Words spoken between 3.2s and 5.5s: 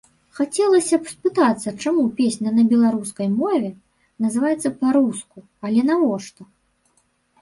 мове называецца па-руску,